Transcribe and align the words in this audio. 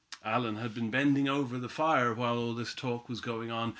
'"Allen 0.25 0.55
had 0.55 0.73
been 0.73 0.89
bending 0.89 1.29
over 1.29 1.59
the 1.59 1.69
fire 1.69 2.11
while 2.11 2.35
all 2.35 2.55
this 2.55 2.73
talk 2.73 3.07
was 3.07 3.21
going 3.21 3.51
on. 3.51 3.69